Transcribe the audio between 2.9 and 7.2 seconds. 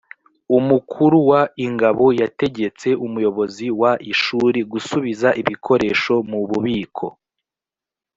umuyobozi w ishuri gusubiza ibikoresho mu bubiko